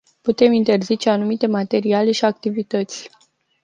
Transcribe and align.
Putem 0.23 0.53
interzice 0.53 1.09
anumite 1.09 1.47
materiale 1.47 2.11
și 2.11 2.25
activități. 2.25 3.09